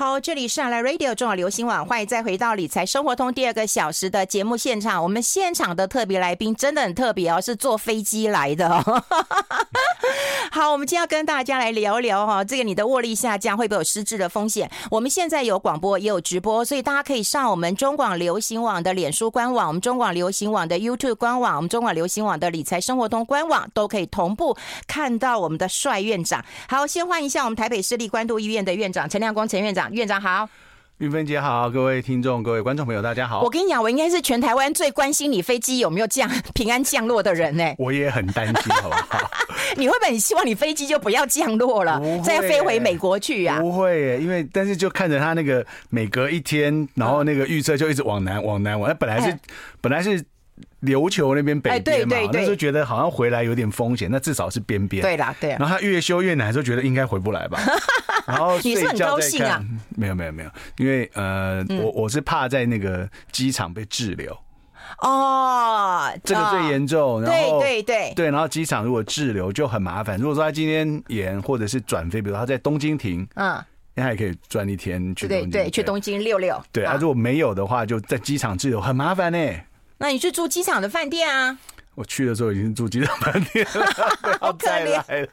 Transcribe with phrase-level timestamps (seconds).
[0.00, 5.02] 好，这里是阿莱 Radio 中华流行网，欢迎再回到理财生活通第二个小时的节目现场。
[5.02, 9.04] 我们现场的特别来宾真的很特别哦，是坐飞机来的哦。
[10.52, 14.68] 好，我们今天要跟大家来聊聊哈，这个你的握力下降会不会有失智的风险？
[14.90, 24.56] 我们现在有广播也有直播，所以大家可以上我们中广流行网的脸书官网，我们中广流行网的 YouTube 官网，我们中广流行网的理财生活通官网，都可以同步
[24.88, 26.44] 看到我们的帅院长。
[26.68, 30.48] 好，先欢迎一下我们台北市立关渡医院的院长陈亮光陈院长，院长好。
[31.00, 33.40] 韵芬姐好，各位听众、各位观众朋友，大家好。
[33.40, 37.74] 我跟你讲，我应该是全台湾最关心你飞机有没有降 平安降落的人呢。
[37.78, 39.18] 我也很担心，好不好？
[39.78, 43.58] 你会不会很希望你飞机就不要降落了，再飞回美国去啊？
[43.60, 48.86] 不会，因为但是就看着他那个每隔一天，然后那个预测就一直往南、往南、往。
[48.86, 49.34] 那本来是，
[49.80, 50.22] 本来是。
[50.82, 55.02] 琉球那边北边嘛，那时候觉得好像回来有点风险，那至少是边边。
[55.02, 55.50] 对啦，对。
[55.50, 57.60] 然后他越修越难，就觉得应该回不来吧。
[58.26, 59.62] 然后你是很高兴啊？
[59.96, 64.36] 没有没有没有，因为呃，嗯、我我是怕在那个机场被滞留。
[65.02, 67.22] 哦，这个最严重。
[67.22, 70.18] 然后对对对对，然后机场如果滞留就很麻烦。
[70.18, 73.62] 如果说他今天延或者是转飞，比如他在东京停，嗯，
[73.94, 75.50] 他还可以转一天去东京。
[75.50, 76.60] 对对，去东京溜溜。
[76.72, 79.38] 对啊，如果没有的话，就在机场滞留，很麻烦呢。
[80.00, 81.58] 那你去住机场的饭店啊？
[81.94, 83.86] 我去的时候已经住机场饭店了，
[84.40, 85.28] 好可怜。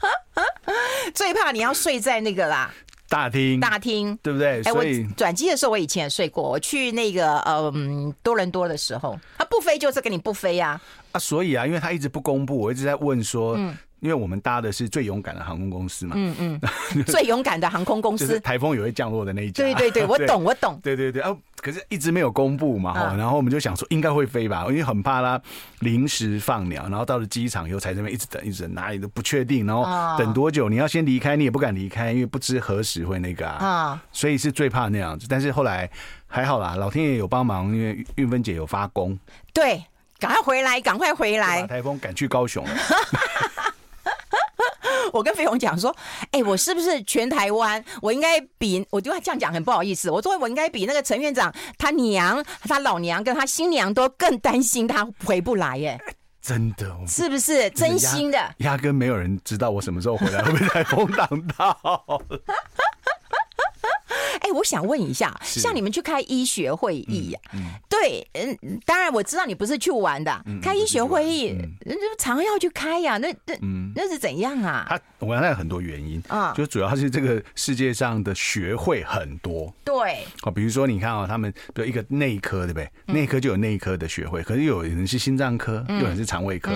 [1.14, 2.70] 最怕你要睡在那个啦，
[3.08, 4.60] 大厅，大厅，对不对？
[4.64, 4.84] 哎，我
[5.16, 6.46] 转机的时候我以前也睡过。
[6.46, 7.38] 我去那个
[7.74, 10.78] 嗯多伦多的时候，他不飞就是跟你不飞呀。
[11.12, 13.54] 啊，所以啊，因为他一直不公布，我一直在问说。
[13.56, 13.74] 嗯
[14.06, 16.60] 因为我们搭的是最勇敢的航空公司嘛，嗯嗯，
[17.06, 19.64] 最勇敢的航空公司，台风也会降落的那一家。
[19.64, 20.78] 对对对，我 懂我懂。
[20.80, 21.20] 对对对。
[21.22, 25.40] 啊，可是一直没有公布嘛，哈，然后我们就想说应该会飞吧，因为很怕它
[25.80, 29.84] 临时放鸟，然后到了机场以后才这边一直等一直等，哪里都不确定，然后
[30.16, 35.26] 等多久，你要先离开，你也不敢离开，因为不知何时会那个啊，所以是最怕那样子。
[35.28, 35.90] 但是后来
[36.28, 39.18] 还好啦，老天爷有帮忙，因为运芬姐有发功，
[39.52, 39.82] 对，
[40.20, 42.70] 赶快回来，赶快回来，把台风赶去高雄了。
[45.16, 45.94] 我跟飞鸿讲说，
[46.30, 50.10] 哎、欸，我是不是全台湾，我应该比，我就要这样讲，很不好意思。
[50.10, 55.98] 我说我应该比那个陈院长他娘、他老娘跟他新娘都更担心他回不来耶。
[56.46, 58.38] 真的，是不是真心的？
[58.58, 61.76] 压根没有人知道我什么时候回来，会被台风挡到。
[64.56, 67.40] 哎，我想问一下，像你们去开医学会议呀？
[67.88, 71.46] 对，嗯，当然我知道你不是去玩的，开医学会议，
[71.80, 73.54] 人家常要去开呀，那那
[73.94, 74.86] 那是怎样啊？
[74.88, 82.90] 他我想那有很多原因啊，就主要是这个世界上的学会很多，对，哦，比如说你看啊，他们比如一个内科对不对？
[83.06, 86.70] 内科就有内科的学会，可是有人是心脏科，有人是肠胃科，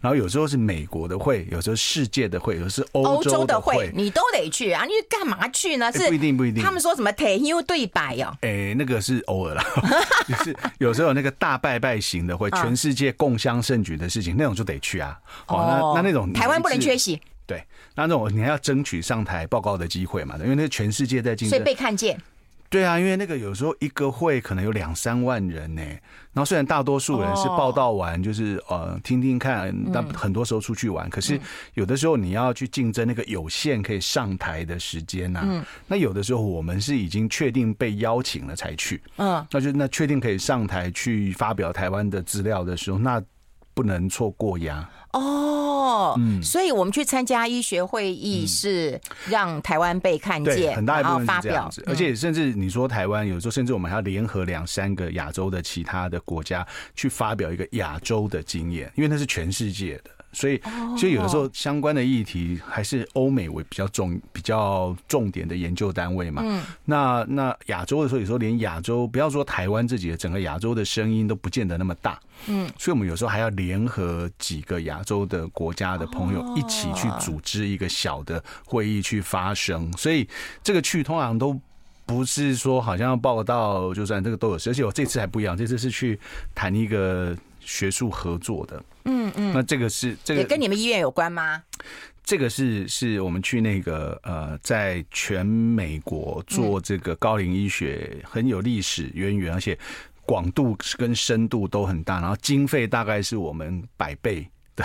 [0.00, 5.90] 然后有时候是美国的会，有时候世界的会，有时候是欧洲的会，你都得去啊，你干嘛去呢？
[5.92, 7.10] 是不一定不一定，他们说什么？
[7.26, 9.64] 退休对白哦，哎，那个是偶尔啦，
[10.28, 15.18] 就是有时候有那个大拜拜型的，会全世界共襄盛举的事情，那种就得去啊。
[15.48, 17.20] 哦，那那那种台湾不能缺席。
[17.46, 17.62] 对，
[17.94, 20.36] 那那种你还要争取上台报告的机会嘛？
[20.42, 22.20] 因为那全世界在竞争，所以被看见。
[22.68, 25.82] 对啊，因为那个有时候一个会可能有两三万人呢。
[26.32, 31.40] 然后虽然大多数人是报道完就是呃听听看，但很多时候出去玩，可是
[31.72, 35.64] 有的时候你要去竞争那个有限可以上台的时间呐。
[35.86, 43.22] 那有的时候我们是已经确定被邀请了才去，嗯，那就那确定可以上台去发表台湾的资料的时候，那
[43.76, 44.88] 不能错过呀。
[45.12, 48.98] 哦，嗯，所以我们去参加医学会议是
[49.28, 60.10] 让台湾被看见，很大一部分是这样子，而且甚至你说台湾有时候，甚至我们还要联合两三个亚洲的其他的国家去发表一个亚洲的经验，因为那是全世界的。
[60.36, 60.60] 所以，
[60.98, 66.42] 所以有的时候相关的议题还是欧美为比较重、比较重点的研究单位嘛。
[66.44, 66.62] 嗯。
[66.84, 72.20] 那那亚洲的时候，有时候连亚洲不要说台湾自己的整个亚洲的声音都不见得那么大。
[72.48, 72.68] 嗯。
[72.78, 79.90] 所以我们有时候还要联合几个亚洲的国家的朋友一起去组织一个小的会议去发声。
[79.96, 80.28] 所以
[80.62, 81.58] 这个去通常都
[82.04, 84.68] 不是说好像要报道，就算这个都有事。
[84.68, 86.20] 而且我这次还不一样，这次是去
[86.54, 87.34] 谈一个。
[87.66, 91.62] 学术合作的，嗯嗯，那这个是这个也跟你们医院有关吗？
[92.24, 99.78] 这个是是我们去那个呃，在全美国做这个高龄医学很有历史渊源，而且
[100.24, 104.84] 广度跟深度都很大，然后经费大概是我们百倍的。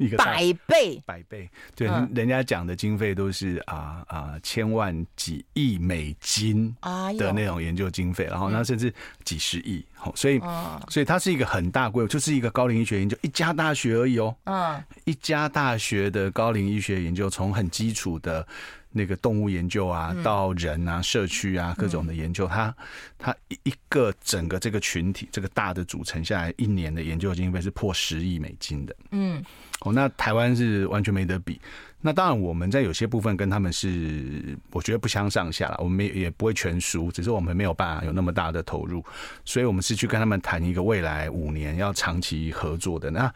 [0.00, 6.74] 一个百倍，百倍，对，人家讲的经费都是啊啊千万几亿美金
[7.18, 8.90] 的那种研究经费，然后那甚至
[9.24, 10.40] 几十亿，所以
[10.88, 18.46] 所以它是一个很大规模，就是一个高龄医学研究，一家大学而已哦，嗯，一家大学的高龄医学研究，从很基础的
[18.92, 22.74] 那个动物研究啊，到人啊、社区啊各种的研究，它
[23.18, 28.96] 它一个整个这个群体这个大的组成下来，一年的研究经费是破十亿美金的。
[29.12, 29.42] 嗯，
[29.80, 31.60] 哦，那台湾是完全没得比。
[32.02, 35.76] 那当然，我们在有些部分跟他们是，我觉得不相上下了。
[35.80, 39.04] 我们也也不会全输，只是我们没有办法有那么大的投入，
[39.44, 43.10] 所以我们是去跟他们谈一个未来五年要长期合作的。
[43.10, 43.30] 那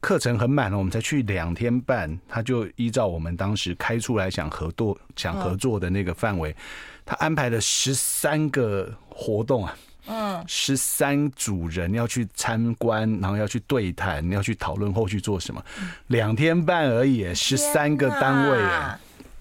[0.00, 6.54] 课程很满了，我们才去两天半，他就依照我们当时开出来想合作、想合作的那个范围，
[7.04, 9.76] 他安排了十三个活动啊。
[10.06, 15.62] 嗯，十三组人要去参观，然后要去对谈，要去讨论后续做什么，
[16.06, 18.58] 两天半而已，十三个单位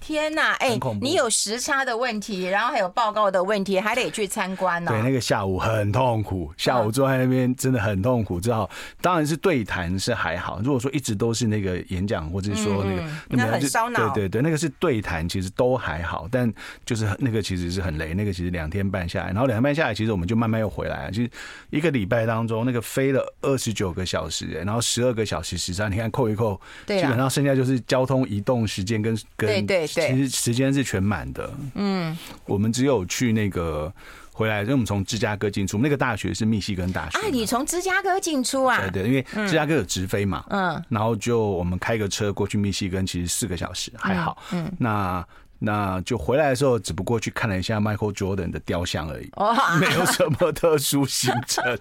[0.09, 4.93] 天呐，哎、欸，你有时差的问题，然后还有报告的问题，还得去参观呢、喔。
[4.95, 8.41] 对，那个下午很痛苦，下午坐在那边真的很痛苦。
[8.41, 8.67] 之后
[9.01, 14.11] 当然是对谈是还好，如果说一直都是那个演讲，或者是说那个，嗯、那很烧脑。
[14.15, 16.51] 对对对，那个是对谈，其实都还好，但
[16.83, 18.15] 就是那个其实是很累。
[18.15, 21.11] 那个其实两天半下来，然后两天半下来，其实我们就慢慢又回来了。
[21.11, 21.29] 其实
[21.69, 30.79] 一个礼拜当中，那个飞了二十九个小时，然后十二个小时时差，你看扣一扣，基本上剩下就是交通移动时间跟跟对对对，其实时间是。
[30.89, 33.93] 全满的，嗯，我们只有去那个
[34.31, 37.19] 回来，因为我们从芝加哥进出，那个大学是密西根大学。
[37.19, 38.79] 啊，你从芝加哥进出啊？
[38.91, 45.23] 对对，因为芝加哥有直飞嘛，嗯，然后就我们开个车过去密西根，其实四个小时还好，嗯，那
[45.59, 51.77] 那就回来的时候，只不过去看了一下 Michael Jordan 的雕像而已，哦， 没有什么特殊行程，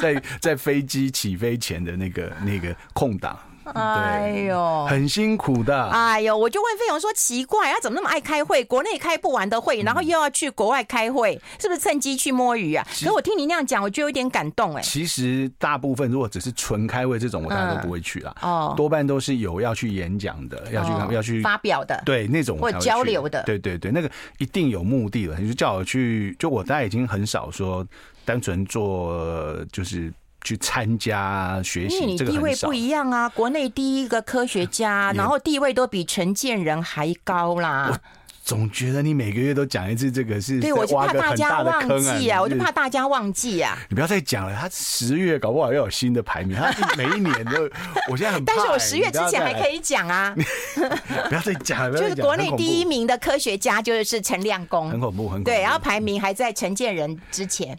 [0.00, 3.38] 在在飞机起飞前的那个那个空档。
[3.74, 5.84] 哎呦，很辛苦的。
[5.90, 8.64] 哎呦，我就问费勇说，奇怪，他怎么那么爱开会？
[8.64, 12.86] 国内开不完的会，然后又要去国外开会，是不是趁机去摸鱼啊？
[13.04, 14.82] 可我听你那样讲，我就有点感动哎。
[14.82, 18.34] 其实大部分如果只是纯开会这种，我大家都不会去了。
[18.42, 23.42] 哦，多半都是有要去演讲的，要去要去发表的，对那种或交流的。
[23.44, 25.36] 对对对，那个一定有目的了。
[25.38, 27.86] 你就叫我去，就我大概已经很少说
[28.24, 30.12] 单纯做就是。
[30.48, 33.28] 去参加学习，因为你地位不一样啊。
[33.28, 37.88] 国内第一个科学家，然后地位都比陈建仁还高啦。
[37.92, 37.98] 我
[38.42, 43.76] 总觉得你每个月都讲一次这个是，对，我就怕大家忘记啊，我就怕大家忘记啊。
[43.90, 47.68] 你不要再讲了，他十月搞不好又有新的排名，他 每一年都，
[48.10, 50.34] 我现在很，但是我十月之前还可以讲啊。
[51.28, 55.44] 不要再讲了，就是国内第一名的科学家就是陈亮公，很恐怖，很恐怖。
[55.44, 57.78] 对，然后排名还在陈建仁之前。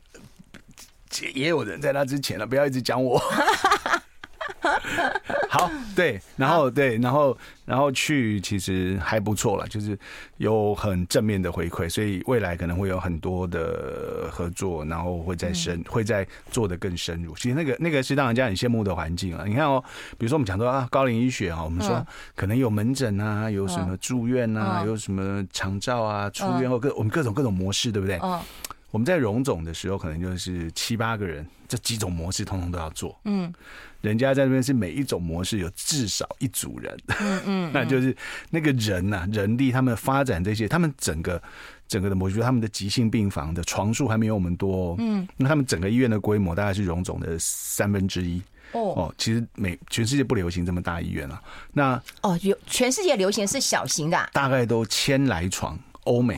[1.33, 3.21] 也有人在那之前了，不要一直讲我。
[5.49, 9.97] 好，对，然后对，然后然后去其实还不错了，就是
[10.37, 17.33] 有很正面的回馈，所以未来可能会有很多的合作，然后会再深，会再做的更深入。
[17.35, 19.43] 其实那个那个是让人家很羡慕的环境啊。
[19.45, 19.83] 你看哦，
[20.17, 28.19] 比如说我们讲说啊，高龄医学啊，我们说可能有门诊啊，有什么住院啊，有什么长照啊，出院后各我们各种各种模式，对不对？
[28.91, 33.19] 我们在荣总的时候，可能就是七八个人，这几种模式通通都要做。
[33.25, 33.53] 嗯，
[34.01, 36.97] 人家在那边是每一种模式有至少一组人。
[37.19, 38.15] 嗯嗯， 那就是
[38.49, 41.41] 那个人呐、啊，人力他们发展这些，他们整个
[41.87, 44.95] 整个的模式，他们的急性病房的床数还没有我们多。
[44.97, 48.41] 嗯，那他们整个医院的规模大概是荣总的三分之一。
[48.71, 51.41] 哦，其实每全世界不流行这么大医院啊。
[51.73, 55.77] 那哦，有全世界流行是小型的、啊，大概都千来床。
[56.05, 56.35] 欧美，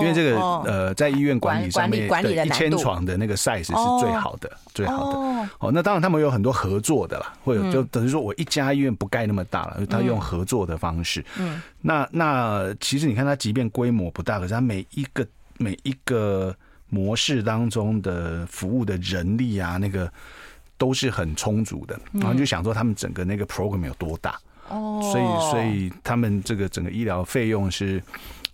[0.00, 2.08] 因为这个呃，在医院管理上面，
[2.46, 5.48] 一千床的那个 size 是最好的，最好的。
[5.58, 11.24] 哦，那当然他们有很多合作的啦，会有就等于说我一家医院不盖那么大了，他用合作的方式。
[11.38, 15.26] 嗯，那那其实你看，它即便规模不大，可是它每一个
[15.58, 16.54] 每一个
[16.88, 20.10] 模式当中的服务的人力啊，那个
[20.78, 21.98] 都是很充足的。
[22.12, 24.36] 然后就想说，他们整个那个 program 有多大？
[24.68, 28.02] 哦，所以所以他们这个整个医疗费用是。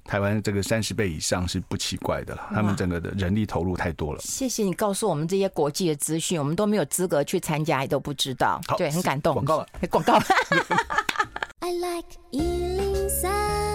[0.09, 4.21] 台湾这个三十倍以上是不奇怪的了，他们整个的人力投入太多了。
[4.21, 8.59] 谢谢你告诉我们这些国际的资讯，我们都没有资格去参加，也都不知道。
[8.79, 9.35] 对，很感动。
[9.35, 10.19] 广告了， 广告。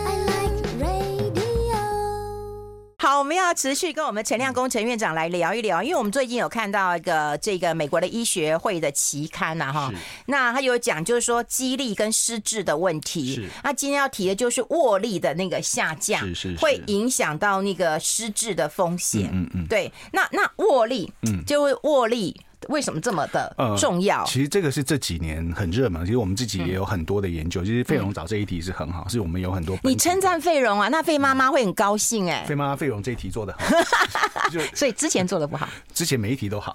[3.04, 9.92] 好，我们要持续跟我们陈亮工陈院长来聊一聊，因为我们最近有看到一个这个美国的医学会的期刊呐，哈，
[10.28, 22.40] 那他有讲就是说肌力跟失智的问题，是，那今天要提的就是握力的那个下降，是是，会影响到那个失智的风险，嗯嗯，对，那那握力，嗯，就会握力。
[22.70, 24.22] 为什么这么的重要？
[24.22, 27.63] 呃，其实这个是这几年很热门，其实我们自己也有很多的研究。
[27.63, 29.77] 其实费荣找这一题是很好，是我们有很多。
[29.84, 32.43] 你称赞费荣啊，那费妈妈会很高兴哎。
[32.46, 33.60] 费妈妈费荣这一题做的好。
[34.51, 36.74] 就所以之前做的不好，之前每一题都好。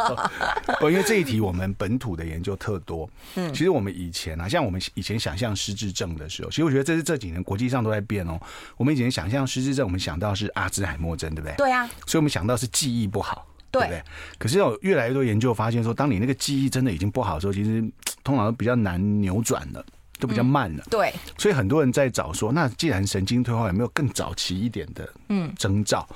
[0.82, 3.08] 因为这一题我们本土的研究特多。
[3.36, 8.40] 嗯，其实我们以前啊，像我们以前想象失智症的时候，其实我觉得这是这几年国际上都在变哦。
[8.76, 11.54] 我们以前想象失智症，我们想到是阿兹海默症，对不对？
[11.56, 11.88] 对啊。
[12.06, 14.02] 所以我们想到是记忆不好，对，不对？
[14.38, 17.82] 可是有越来越多研究发现说，当你那个记忆真的已经不好的时候，其实
[18.24, 19.84] 通常都比较难扭转了。
[20.18, 26.06] 都比较慢了，对，所以很多人在找说，那既然神经退化有没有更早期一点的嗯征兆？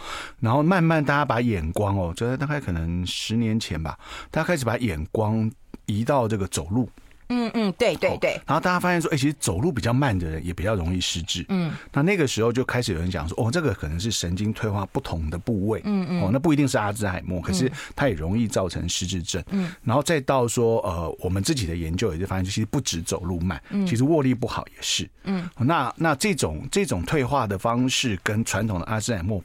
[0.41, 3.99] 然后慢慢大家把眼光哦，就在大概可能十年前吧，
[4.31, 5.51] 大家开始把眼光
[5.87, 6.87] 移到这个走路。
[7.35, 8.41] 嗯嗯，对对对。
[8.47, 11.45] 然后大家发现说，哎，其实走路比较慢的人也比较容易失智。
[11.49, 15.81] 嗯，那那个时候就开始有人讲说，哦，这个可能是神经退化不同的部位。
[15.85, 16.23] 嗯嗯。
[16.23, 19.43] 哦，那不一定是阿兹海默，可是它也容易造成失智症。
[19.51, 19.73] 嗯。
[19.83, 25.09] 然后再到说，呃，我们自己的研究也就发现，其实不止走路慢，其实握力不好也是。
[25.25, 25.49] 嗯。
[25.59, 29.43] 那那这种这种退化的方式跟传统的阿兹海默。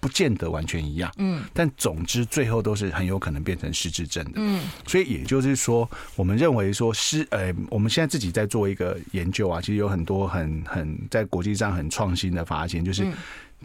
[0.00, 13.06] 不见得完全一样，嗯，但总之最后都是很有可能变成失智症的，嗯，所以也就是说，我们认为说失，呃，我们现在自己在做一个研究啊，其实有很多很很在国际上很创新的发现，就是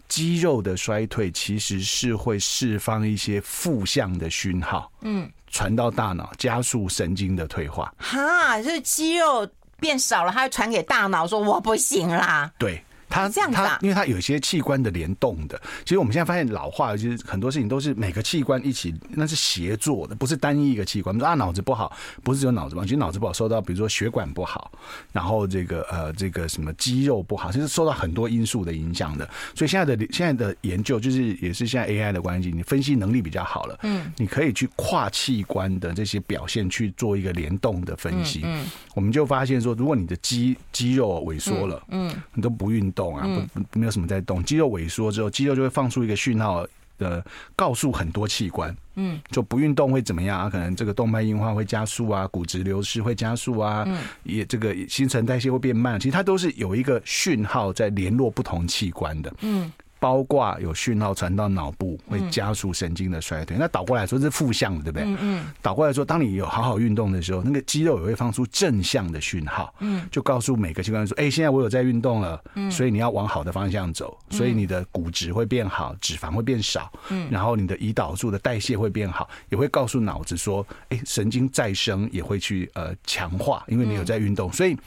[0.10, 7.94] 肌肉的衰退其实是会释放一些负向的讯号，嗯，传到大脑，加速神经的退化。
[7.98, 9.50] 哈，就是肌肉
[9.80, 12.84] 变少了，它会传给大脑说我不行啦，对。
[13.10, 21.14] 它这样子啊，因为它有些器官的联动的，其实我们现在发现老化，其实很多事情都是每个器官一起，那是协作的，不是单一一个器官。
[21.14, 24.72] 我们说啊，脑子不好，不是只有脑子不好，其实脑子不好受到，比如说血管不好，
[25.12, 29.30] 然后这个呃这个什么肌肉不好，其实受到很多因素的影响的。
[29.54, 38.42] 所以现在的现在的研究，就是也是现在 AI 的关系，你分析能力比较好了，嗯，你可以去跨器官的这些表现去做一个联动的分析。
[38.44, 43.16] 嗯，我们就发现说，如果你的肌肌肉萎缩了，嗯，你都不运动。
[43.16, 46.66] 啊，不，没有什么在动，肌肉萎缩之后，肌肉就会放出一个讯号
[46.98, 47.24] 的，
[47.56, 50.50] 告诉很多器官，嗯，就不运动会怎么样啊？
[50.50, 59.72] 可能这个动脉硬化会加速啊，骨质流失会加速啊，嗯，也这个新陈代谢会变慢，其实它都是有一个讯号在联络不同器官的，嗯。
[60.00, 63.58] 包括有讯号传到脑部，会加速神经的衰退。
[63.58, 65.04] 那倒过来说是负向的，对不对？
[65.06, 65.46] 嗯嗯。
[65.62, 84.78] 倒过来说，当你有好好运动的时候，那个肌肉也会放出正向的讯号，嗯，就告诉每个器官说：“哎，现在我有在运动了，嗯，所以你要往好的方向走，所以你的骨质会变好，脂肪会变少，嗯，然后你的胰岛素的代谢会变好，也会告诉脑子说：哎，神经再生也会去呃强化，因为你有在运动，所以。”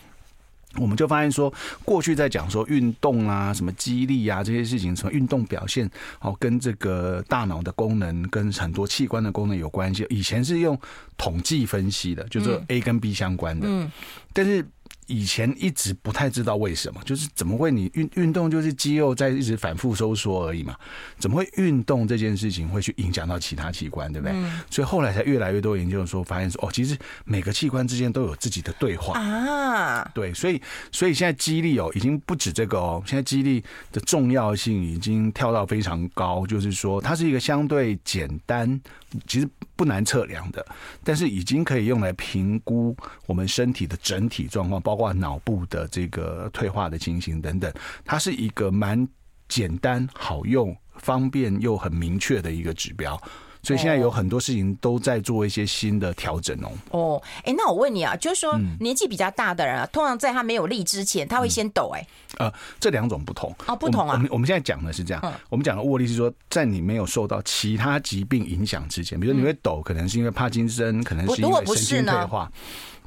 [0.76, 1.52] 我们就发现说，
[1.84, 10.06] 过去在讲说运动啊、什么激励啊这些事情，什么运动表现，哦，跟这个大脑的功能、跟很多器官的功能有关系。
[10.10, 10.78] 以前是用
[11.16, 13.90] 统计分析的，就是 A 跟 B 相关的，嗯，
[14.32, 14.64] 但是。
[15.08, 20.76] 以前一直不太知道为什么，就是怎么会你运运动就是肌肉在一直反复收缩而已嘛？
[21.18, 24.36] 怎么会运动这件事情会去影响到其他器官，对不对？
[24.36, 30.08] 嗯、所以后来才越来越多研究说，发现说哦，其实每个器官之间都有自己的对话啊。
[30.14, 30.60] 对，所以
[30.92, 38.80] 所以现在肌力哦，已经不止这个哦，现在肌力的重要性已经跳到非常高，就是说它是一个相对简单，
[39.26, 40.64] 其实不难测量的，
[41.02, 42.96] 但是已经可以用来评估
[43.26, 47.72] 我们身体的整体状况，包括脑部的这个退化的情形等等。
[48.04, 49.08] 它是一个蛮
[49.48, 53.18] 简单、好用、方便又很明确的一个指标。
[53.60, 56.70] 所以现在有很多事情都在做一些新的调整哦。
[56.90, 62.06] 哦，哎，那我问你啊，就是说年纪比较大的人啊，通常在他没有力之前，他会先抖哎。
[62.38, 64.14] 呃，这两种不同哦，不同啊。
[64.14, 72.50] 我们我们现在讲的是这样，我们讲的握力是说，在你没有受到其他疾病影响之前，比如说你会抖，可能是因为帕金森，可能是因为神经退化。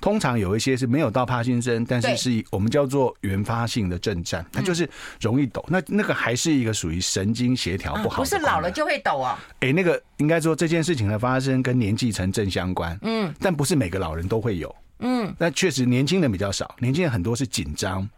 [0.01, 4.89] 通常有一些是没有到帕金森，但是是我们叫做原发性的震颤，它就是
[5.21, 5.63] 容易抖。
[5.69, 9.39] 那那个还是一个属于神经协调不好，不是老了就会抖啊？
[9.59, 18.09] 哎，那个应该说这件事情的发生跟年纪成正相关，嗯，但不是每个老人都会有，嗯，那确实年轻人比较少，年轻人很多是紧张，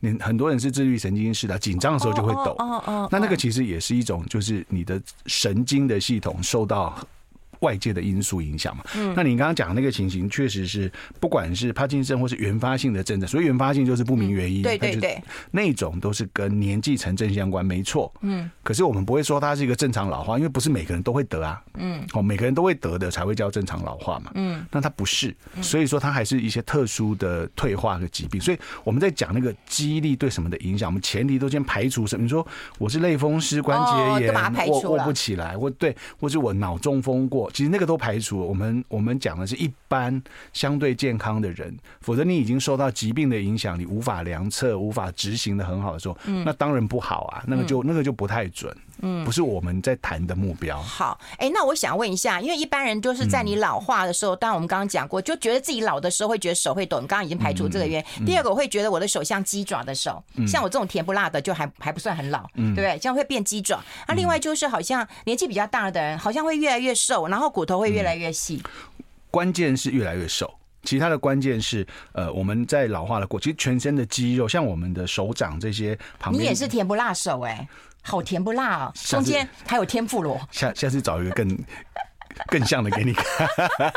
[0.00, 6.96] 很很多人是自律神经失调，紧张的时候就会抖，哦哦，那那个其实也是一种，就是你的神经的系统受到。
[7.60, 32.46] 外界的因素影响嘛，嗯，那你刚刚讲那个情形，确实是不管是帕金森或是原发性的症状，所以原发性就是不明原因，对对对，那种都是跟年纪成正相关，没错，嗯，可是我们不会说它是一个正常老化，因为不是每个人都会得啊，嗯，哦，每个人都会得的才会叫正常老化嘛，嗯，那它不是，所以说它还是一些特殊的退化的疾病，所以我们在讲那个记忆力对什么的影响，我们前提都先排除什么，你说
[32.78, 33.78] 我是类风湿关
[34.18, 34.34] 节炎，
[34.68, 37.45] 握握不起来，或对，或是我脑中风过。
[37.52, 40.22] 其实那个都排除，我们我们讲的是一般
[40.52, 48.74] 相对健康的人，否则你已经受到疾病的影响，你无法量测、无法执行的很好的时候，那当然不好啊，那个就那个就不太准。
[49.02, 50.80] 嗯，不是我们在谈的目标。
[50.80, 57.00] 好，哎，那我想问一下，因为一般人就是在你老化的时候，当然我们刚刚讲过，就觉得自己老的时候会觉得手会抖。
[57.00, 58.26] 你刚刚已经排除这个原因。
[58.26, 62.98] 第二个，我会觉得我的手像鸡爪的手，像我这种甜不辣的，就还还不算很老，对不对？
[62.98, 63.80] 这样会变鸡爪。
[64.08, 68.62] 那另外就是好像年纪比较大的人，好像会越来越瘦，然后骨头会越来越细。
[69.30, 70.52] 关键是越来越瘦。
[70.82, 77.68] 其他的关键是，呃，我们在老化的过，其实全身的肌肉，像我们的手掌这些旁边，你也是甜不辣手哎、欸，
[78.06, 81.58] 好甜不辣啊，中间还有天妇罗，下下次找一个更
[82.48, 83.48] 更像的给你看，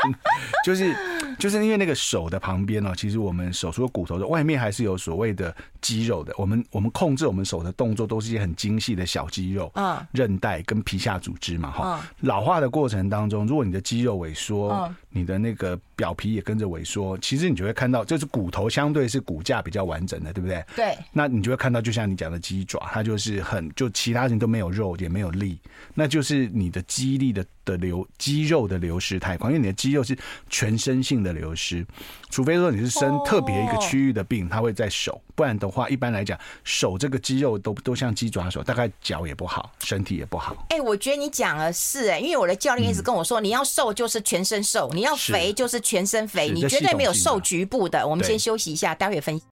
[0.66, 0.96] 就是。
[1.38, 6.34] 就是因为那个手的旁边呢，其实我们手除了骨头的外面，还是有所谓的肌肉的。
[6.38, 12.06] 我们我们控制我们手的动作，都是一些很精细的小肌肉、啊，韧带跟皮下组织嘛，哈。
[12.20, 20.64] 老化的过程当中，如果你的肌肉萎缩，你的那个表皮也跟着萎缩，其实你就会看到，就是骨头相对是骨架比较完整的，对不对？
[20.76, 20.98] 对。
[21.12, 25.60] 那你就会看到，就像你讲的鸡爪，它就是很就其他人都没有肉，也没有力，
[25.94, 30.18] 那就是你的肌力的的流肌肉的流失太快，因为你的肌肉是
[30.50, 31.30] 全身性的。
[31.30, 31.86] 流失，
[32.30, 40.54] 除非说你是生特别一个区域的病，它会在手，不然的话，一般来讲，手这个肌肉都都像鸡爪手，大概脚也不好，身体也不好。
[40.68, 48.06] 哎，我觉得你讲的是哎，因为我的教练一直跟我说，你要瘦就是全身瘦，你要肥就是全身肥，你绝对没有瘦局部的。
[48.06, 49.46] 我们先休息一下，待会分析。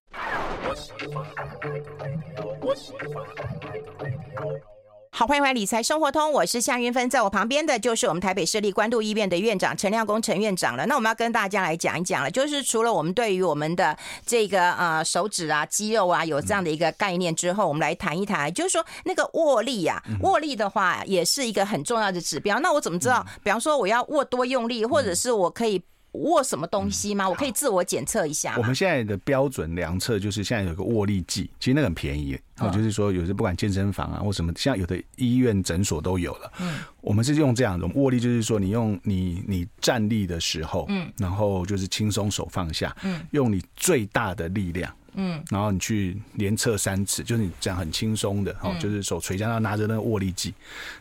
[5.10, 10.86] 好，欢迎回来《理财生活通》，我是夏云芬，在我旁边的就是我们台北市立关渡医院的院长陈亮功陈院长了。
[10.86, 22.60] 那我们要跟大家来讲一讲了，就是除了我们对于我们的这个呃手指啊、肌肉啊有这样的一个概念之后，我们来谈一谈，就是说那个握力啊，握力的话也是一个很重要的指标。
[22.60, 23.26] 那我怎么知道？
[23.42, 25.82] 比方说我要握多用力，或者是我可以。
[26.18, 27.28] 握什么东西吗？
[27.28, 28.54] 我可以自我检测一下。
[28.56, 32.38] 我们现在的标准量测就是现在有个握力计，其实那个很便宜。
[32.58, 36.52] 哦，就是说有时不管健身房啊或什么，像有的医院诊所都有了。
[36.58, 50.52] 嗯，我们是用这样的握力，就是说你用你你站立的时候，嗯，然后就是轻松手放下，嗯，用你最大的力量，嗯，然后你去连测三次，就是你这样很轻松的，哦，就是手垂下，然后拿着那个握力计，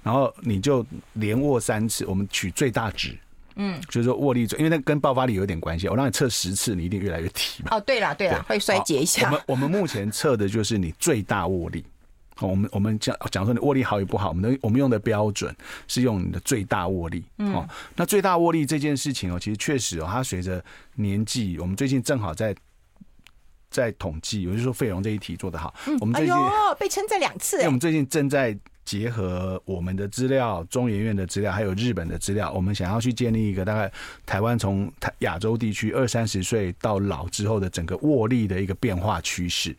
[0.04, 3.18] 然后你就连握三次，我们取最大值。
[3.58, 5.88] 嗯，就是说握力，因为那跟爆发力有点关系。
[5.88, 7.70] 我让你测十次，你一定越来越提嘛。
[7.72, 9.28] 哦，对了，对了，会衰竭一下。
[9.28, 11.84] 我们我们目前测的就是你最大握力。
[12.40, 15.56] 我们我们讲讲说你握力好与不好，我们的我们用的标准
[15.88, 17.26] 是用你的最大握力。
[17.38, 22.56] 哦，那最大握力这件事情哦，其实确实哦，它随着年纪，我们最近正好在
[23.72, 25.74] 在统计，有就是说费荣这一题做得好。
[25.88, 26.36] 嗯我们最近
[26.78, 27.58] 被称赞两次。
[27.58, 28.56] 因为我们最近正在。
[28.88, 33.92] 结合我们的资料、中研院的资料，还有日本的资料，我们想要去建立一个大概
[34.26, 39.76] 台湾从台亚洲地区二三十岁到老之后的整个握力的一个变化趋势。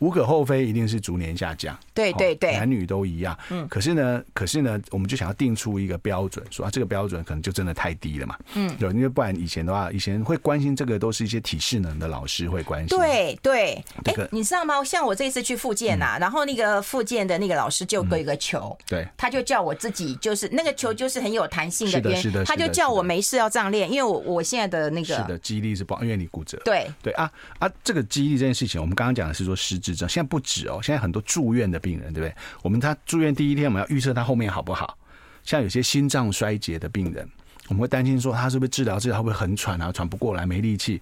[0.00, 1.78] 无可厚非，一定是逐年下降。
[1.94, 3.38] 对对对，男女都一样。
[3.50, 8.36] 嗯，可是呢，可是呢，我们就想要定出一个标准，说啊，这个标准可能就真的太低了嘛。
[8.54, 12.88] 嗯，对，因为不然以前的话，以前会关心这个都是一些体适能的老师会关心。
[12.88, 14.82] 对对，哎、欸，你知道吗？
[14.82, 26.58] 像我这次去复健呐、啊嗯，然后那个复健的那个老师就给一个球，嗯、对，他就叫我自己就是那个球就是很有弹性的，边，是的，他就叫我没事要这样练，因为我我现在的那个是的肌力是不好，因为你骨折。
[26.64, 29.54] 对对啊啊，这个肌力这件事情，我们刚刚讲的是说
[29.94, 32.34] 现在不止哦，现在很多住院的病人，对不对？
[32.62, 34.96] 我们他住院第一天，我们要预测他后面好不好。
[35.42, 37.28] 像有些心脏衰竭的病人，
[37.68, 41.00] 我们会担心说他是不是治疗治疗会不会很喘啊，喘不过来，没力气。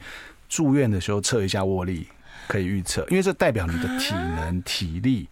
[0.48, 2.06] 住院的时候测一下握力，
[2.46, 5.28] 可以预测，因为这代表你的体能、体力。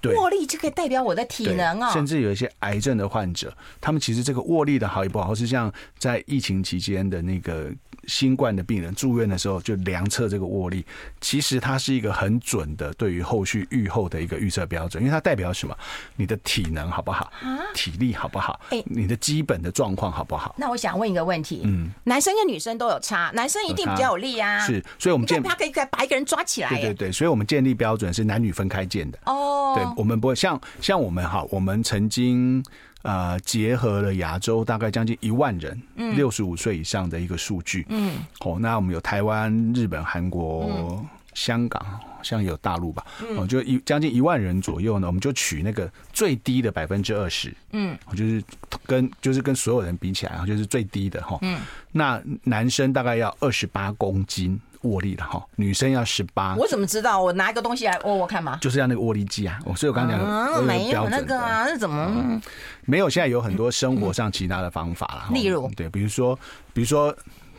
[0.00, 1.92] 对，握力就可以代表我的体能啊。
[1.92, 7.72] 甚至有一些癌症的患者，他们其实这个握力的好与不好，是像在疫情期间的那个。
[8.06, 10.82] 新冠的病人住院的时候，就量测这个握力，
[11.20, 15.76] 其实它是一个很准的，对于后续愈后的一个预测标准，因为它代表什么？
[16.16, 17.30] 你的体能好不好？
[17.74, 18.58] 体力好不好？
[18.70, 20.54] 哎，你的基本的状况好不好？
[20.56, 32.62] 那我想问一个问题，嗯，男生跟女生都有差，男生一定比较有力啊，是，所以我们建他可以把一个人抓起来，对对对，所以我们建立标准是男女分开建的哦，对，我们不会像像我们哈，我们曾经。
[33.02, 41.80] 呃，结合了亚洲大概将近一万人，嗯，六十五岁以上的一个数据，嗯，哦，那我们有台湾、日本、韩国、嗯、香港，
[42.24, 48.42] 像有大陆吧，哦，就一将近一万人左右呢，我们就取那个最低的百分之二十，嗯，就是
[48.84, 51.60] 跟就是跟所有人比起来，就是最低的哈，嗯，
[51.92, 54.60] 那男生大概要二十八公斤。
[54.82, 56.54] 握力了哈，女生要十八。
[56.56, 57.20] 我怎么知道？
[57.20, 58.56] 我拿一个东西来握握看嘛。
[58.60, 59.58] 就是要那个握力计啊！
[59.64, 62.40] 我所以我刚才讲的没有那个啊，那怎么、嗯？
[62.84, 65.34] 没有，现在有很多生活上其他的方法了。
[65.34, 66.38] 例如，对，比如说，
[66.72, 67.14] 比如说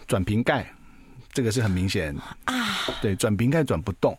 [0.08, 0.66] 转瓶盖，
[1.32, 2.56] 这个是很明显啊。
[3.02, 4.18] 对，转瓶盖转不动，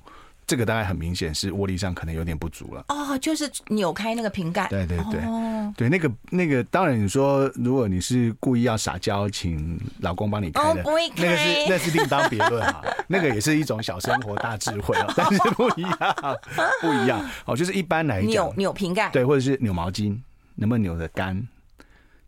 [0.50, 2.84] 这个大概很明显是握力上可能有点不足了。
[2.88, 4.66] 哦，就是扭开那个瓶盖。
[4.66, 10.84] 对对对，哦、对那个那个，当然你说如果你是故意要撒娇，请老公帮你开的，哦、
[11.14, 12.82] 开那个是那是另当别论哈。
[13.06, 16.36] 那个也是一种小生活大智慧哦，但是不一样，
[16.80, 17.24] 不一样。
[17.44, 20.18] 哦，就是一般来讲，扭扭瓶盖，对，或者是扭毛巾，
[20.56, 21.46] 能不能扭得干？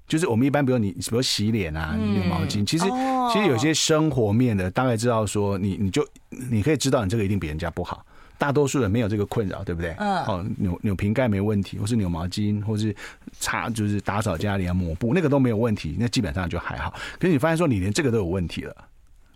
[0.07, 2.85] 就是我们一般，比如你，比如洗脸啊，扭毛巾，其实
[3.33, 8.05] 其实有些生活面的，大概知道说，你你就你可以知道，你这个一定比人家不好。
[8.43, 9.95] 大多数人没有这个困扰，对不对？
[9.99, 10.17] 嗯。
[10.25, 12.93] 哦，扭扭瓶盖没问题，或是扭毛巾，或是
[13.39, 16.93] 擦，就是打扫家里啊，抹布，那个都没有问题，那基本上就还好。
[17.21, 18.75] 可是你发现说你连这个都有问题了，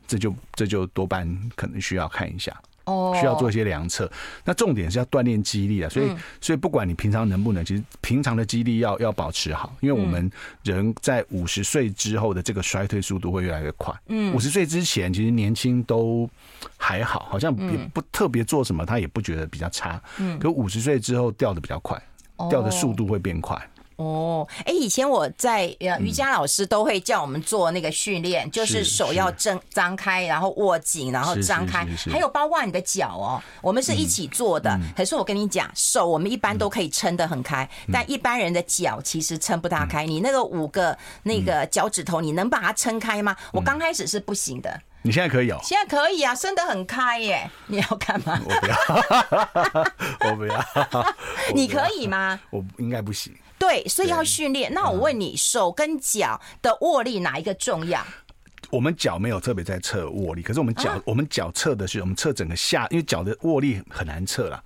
[0.08, 2.52] 这就这就多半可能需要看一下。
[2.86, 4.10] 哦，需要做一些量测。
[4.44, 10.30] 那重点是要锻炼肌力啊，所以所以不管你平常能不能，其实平常的肌力要要保持好，因为我们
[10.62, 13.94] 人在五十岁之后的这个衰退速度会越来越快。
[14.08, 16.28] 嗯，五十岁之前其实年轻都
[16.76, 20.00] 还好，好像也不特别做什么，他也不觉得比较差。
[20.18, 22.00] 嗯，可五十岁之后掉的比较快，
[22.50, 23.60] 掉的速度会变快。
[23.96, 34.78] 哦，哎，以前我在呃瑜伽老师都会叫我们做那个训练，就是手要张张开，然后握紧，然后张开，还有包括你的脚哦，我们是一起做的。
[34.94, 40.04] 可是我跟你讲，手我们一般都可以撑得很开，但一般人的脚其实撑不大开。
[40.04, 43.34] 你那个五个那个脚趾头，你能把它撑开吗？
[43.52, 44.80] 我刚开始是不行的。
[45.02, 47.48] 你现在可以哦，现在可以啊，伸得很开耶。
[47.68, 48.38] 你要干嘛？
[48.44, 48.76] 我不要，
[50.30, 51.14] 我不要。
[51.54, 52.38] 你可以吗？
[52.50, 53.32] 我应该不行。
[53.58, 54.72] 对，所以要训练。
[54.72, 58.04] 那我问你，嗯、手跟脚的握力哪一个重要？
[58.70, 64.62] 我们脚没有特别在测握力，可是我们脚，啊、我们脚测的是我们测整个下，因为脚的握力很难测了。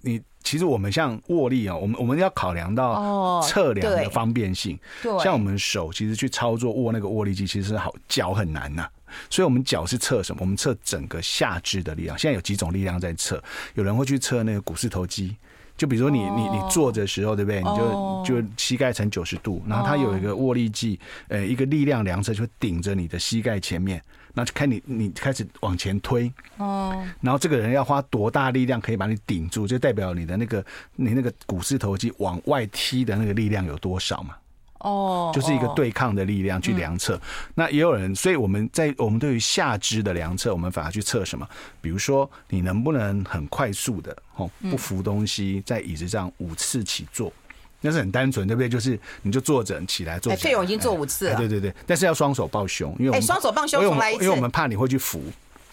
[0.00, 4.78] 你其实我们像握力啊，我们我们要考量到测量的方便性。
[5.04, 8.90] 哦、像我们手其实去操作握那个握力计，其实是好，脚很难呐、啊。
[9.30, 10.38] 所以我们脚是测什么？
[10.40, 12.18] 我们测整个下肢的力量。
[12.18, 13.42] 现在有几种力量在测，
[13.74, 15.36] 有人会去测那个股四头肌。
[15.76, 17.60] 就比如说你你你坐着时候，对不对？
[17.60, 24.02] 你就就膝盖呈九十度，然后它有一个握力计，呃，一个力量量测就顶着你的膝盖前面，
[24.34, 34.36] 那就看你你开始往前推，哦，然后这个人要花多大力量可以把你顶住，就代表你的那个你那个股四头肌往外踢的那个力量有多少嘛。
[34.84, 37.18] 哦，就是一个对抗的力量去量测。
[37.54, 41.48] 那也有人，所以我们在我们对于下肢的量测，我们反而去测什么？
[41.80, 47.32] 比如说，你能不能很快速的哦，不扶东西，在椅子上五次起坐，
[47.80, 48.68] 那是很单纯，对不对？
[48.68, 50.36] 就是你就坐着起来坐。
[50.36, 51.36] 对，我已经做五次了。
[51.36, 55.22] 对对对，但是要双手抱胸，因为哎，双手抱胸重来一次，因为我们怕你会去扶，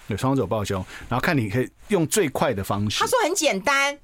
[0.07, 3.01] 对，双手抱胸，然后看你可以用最快的方式。
[3.01, 3.99] 他说很简单。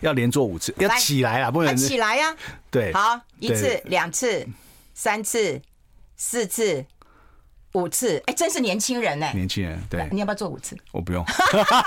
[0.00, 2.34] 要连做五次，要起来啊，不能起来呀。
[2.70, 4.46] 对，好，一次、两次、
[4.94, 5.60] 三次、
[6.16, 6.84] 四次、
[7.72, 9.28] 五次，哎，真是年轻人呢。
[9.34, 10.76] 年轻人，对，你要不要做五次？
[10.92, 11.24] 我不用。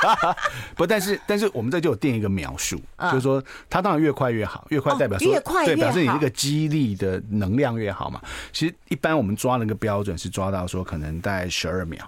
[0.75, 8.21] 不，但是但是我们这就有定一个描述，就是说它当然越快越好，越快代表说越快越好，对，表示你这个肌力的能量越好嘛。
[8.51, 12.07] 其实一般我们抓那个标准是抓到说可能大概十二秒，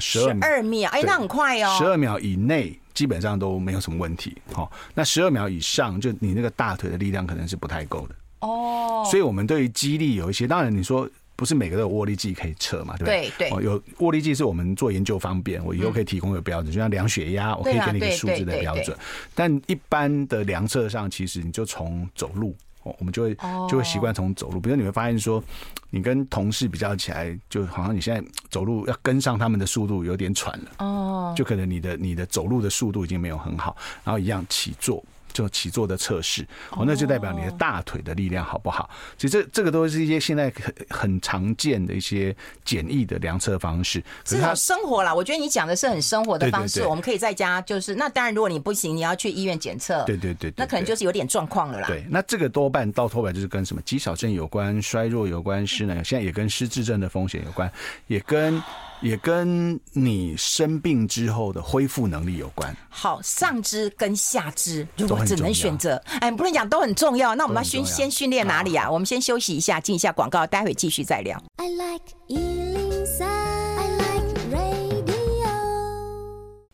[0.00, 2.78] 十二秒，哎，那很快哦，十二秒以内。
[2.96, 9.06] 基本上都没有什么问题，好，那十二秒以上，就你那个大腿的力量可能是不太够的哦。
[9.10, 13.30] 所以，我们对于肌力有一些，当然你说不是每个都有握力计可以测嘛，对不对？
[13.36, 18.96] 对对，有握力计是我们做研究方便，我以后可以提供个标准，就像量血压，我可以给你个数字的标准。
[19.34, 22.56] 但一般的量测上，其实你就从走路。
[22.98, 23.34] 我们就会
[23.68, 25.42] 就会习惯从走路，比如你会发现说，
[25.90, 35.04] 你跟同事比较起来，就好像你现在走路要跟上他们的速度有点喘了哦，就可能你的你的走路的速度已经没有很好，然后一样起坐。
[35.36, 38.88] 就起坐的测试，哦，那就代表你的大腿的力量好不好？
[39.18, 44.02] 其实这这个都是一些现在很很常见的一些简易的量测方式。
[44.24, 47.94] 至少生活啦，我觉得你讲的是很生活的方式，我们可以在家就是。
[47.94, 51.86] 那当然，如果你不行，你要去医院检测，对对对，那可能就是有点状况了啦。
[51.86, 57.70] 对，那这个多半到头来就是跟什么肌少症有关、衰弱有关、失能，现在也跟失智症的风险有关，
[58.06, 58.62] 也跟。
[59.00, 62.74] 也跟你生病之后的恢复能力有关。
[62.88, 67.34] 好，上肢跟下肢，如果只能选择，哎，不能讲都很重要。
[67.34, 68.90] 那我们要先先训练哪里啊？
[68.90, 71.42] 我们先休息一下，进一下广告，待会继续再聊。
[71.56, 75.16] I like 103, I like radio。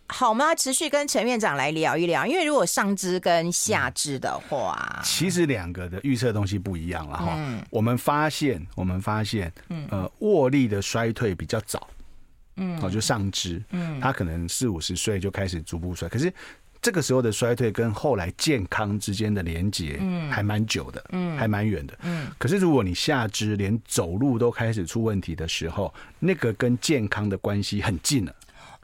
[0.08, 7.34] 好，我们要持续跟陈院长来聊一聊，因为如果上肢跟下肢的话，嗯、其实两个的预测东西不一样了哈。
[7.36, 9.52] 嗯、我们发现，我们发现，
[9.90, 11.88] 呃，握力的衰退比较早。
[12.56, 16.32] 嗯，哦，就上肢，嗯，他可能四五十岁就开始逐步衰，可是
[16.80, 22.26] 这个时候的衰退跟后来健康之间的连结，嗯，还蛮久的，嗯，还蛮远的，嗯。
[22.38, 28.34] 可是如果你下肢连走路都开始出问题的时候，那个跟健康的关系很近了。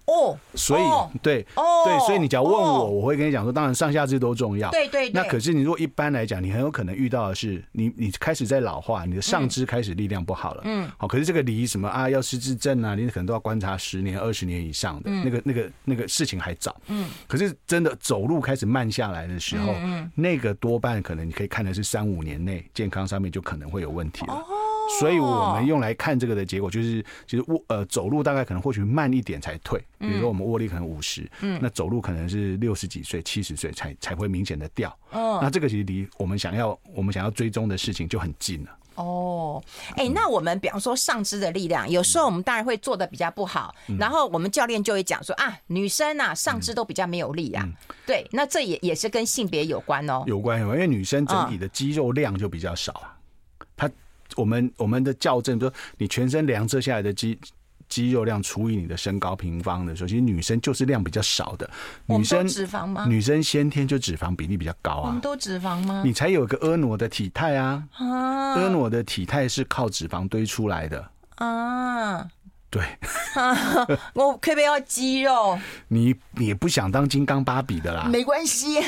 [0.09, 0.83] 哦，所以
[1.21, 4.71] 对哦，对，所以你只要问我，我会跟你讲说，当然上下肢都重要。
[4.71, 5.11] 对对。
[5.11, 10.63] 那可是你如果一般来讲，你很有可能遇到的是，你你开始在老化，你的上肢开始力量不好了。
[10.65, 10.91] 嗯。
[10.97, 16.75] 好，可是这个离什么啊，要失智症啊，你可能都要观察十年、二十年以上的那个那个那个事情还早。
[16.87, 17.11] 嗯。
[17.27, 24.33] 可是真的走路开始慢下来的时候，嗯，那个多半可能你可以看的是三五年内健康上面就可能会有问题了。
[24.33, 24.45] 哦。
[24.99, 34.97] 所以我们用来看这个的结果就是，其实握呃走路大概可能或许慢一点才退，比如说我们握力可能五十，嗯，那走路可能是六十几岁、七十岁才才会明显的掉。
[35.11, 38.71] 哦，那这个其实离我们想要我们想要追踪的事情就很近了。
[38.95, 47.65] 哦，哎、欸，那我们比方说上肢的力量，有时候我们当然会做的比较不好，然后我们教练就会讲说啊，女生啊上肢都比较没有力啊。
[48.05, 50.25] 对，那这也也是跟性别有关哦。
[50.27, 53.18] 有关，因为女生整体的肌肉量就比较少啊，她。
[54.37, 57.39] 我们我们的校正，就是你全身量测下来的肌
[57.89, 61.69] 肌肉量除以你的身高平方的时候，其实女生就是量比较少的。
[62.07, 63.07] 女生脂肪吗？
[63.09, 65.07] 女生先天就脂肪比例比较高啊。
[65.07, 66.03] 我们都脂肪吗？
[66.05, 67.83] 你才有个婀娜的体态啊！
[67.95, 72.29] 啊，婀娜的体态是靠脂肪堆出来的啊。
[72.71, 72.83] 对，
[74.15, 75.59] 我可不可以要肌肉？
[75.89, 78.05] 你你也不想当金刚芭比的啦？
[78.11, 78.79] 没关系，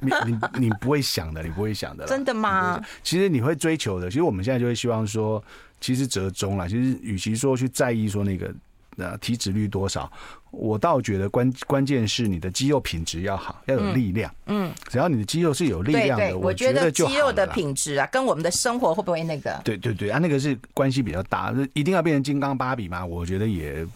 [0.00, 2.04] 你你你不会想的，你不会想的。
[2.06, 2.80] 真的吗？
[3.02, 4.08] 其实你会追求的。
[4.08, 5.42] 其实我们现在就会希望说，
[5.80, 6.68] 其实折中了。
[6.68, 8.52] 其实与其说去在意说那个。
[8.96, 10.08] 呃体脂率多少？
[10.56, 14.34] 我倒觉得关关键是你的肌肉品质要好，要有力量。
[14.46, 19.60] 嗯，只要你的肌肉是有力量的，我觉得肌肉的品质啊，跟我们的生活会不会那个？
[19.64, 21.54] 对对对啊，那个是关系比较大。
[21.72, 23.04] 一定要变成金刚芭比吗？
[23.04, 23.86] 我觉得也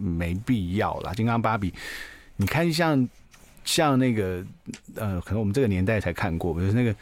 [0.00, 1.12] 没必要啦。
[1.14, 1.72] 金刚芭比，
[2.36, 3.08] 你看像
[3.64, 4.44] 像那个
[4.96, 6.94] 呃，可能我们这个年代才看过，比如那个。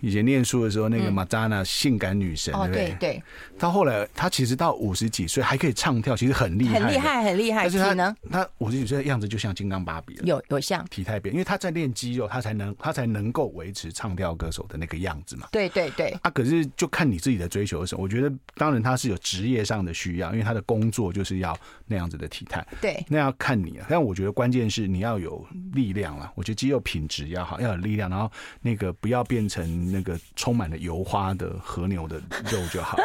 [0.00, 2.96] 以前念书的时候，那个玛扎娜性感女神，对不对？
[2.98, 3.22] 对。
[3.58, 7.62] 到后来，她其实到五十几岁还可以唱跳，其实很厉害，很厉害，很厉害。
[7.62, 8.16] 但是她呢？
[8.30, 15.48] 她五十几岁的样子就像金刚芭比了，有有像体态变，因为她在练肌肉，她才能她才能够维持唱跳歌手的那个样子嘛。
[15.52, 16.16] 对对对。
[16.22, 22.66] 啊，可是就看你自己的追求的时候，我觉得当然她是有职业上的需要，因为她的工作就是要那样子的体态。
[22.80, 23.04] 对。
[23.08, 26.32] 那要看你啊，但我觉得关键是你要有力量了。
[26.34, 28.30] 我觉得肌肉品质要好，要有力量，然后
[28.62, 30.76] 那个不要变成那个充满了。
[30.80, 32.16] 油花的和牛的
[32.50, 32.96] 肉就好，